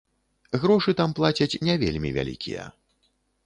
[0.63, 2.69] Грошы там плацяць не вельмі вялікія.